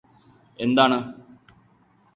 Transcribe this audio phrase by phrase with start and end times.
[0.59, 0.97] എന്താണ്